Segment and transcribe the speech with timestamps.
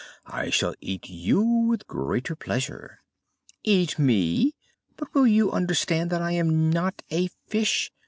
[0.25, 3.01] I shall eat you with greater pleasure."
[3.63, 4.55] "Eat me!
[4.97, 7.91] but will you understand that I am not a fish?